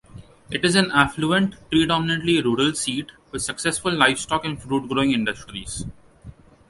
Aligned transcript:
It 0.49 0.65
is 0.65 0.73
an 0.73 0.89
affluent, 0.89 1.57
predominantly 1.69 2.41
rural 2.41 2.73
seat 2.73 3.11
with 3.29 3.43
successful 3.43 3.91
livestock 3.93 4.43
and 4.45 4.59
fruit-growing 4.59 5.11
industries. 5.11 5.85